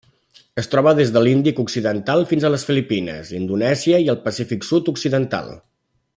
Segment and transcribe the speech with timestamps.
[0.61, 5.55] Es troba des de l'Índic occidental fins a les Filipines, Indonèsia i el Pacífic sud-occidental.